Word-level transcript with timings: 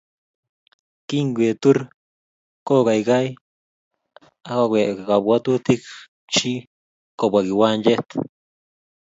Kingetur 1.07 1.77
kokaikai 2.67 3.27
akowek 4.51 4.89
kabwatutikchi 5.07 6.53
kobwa 7.17 7.39
kiwanjet 7.47 8.07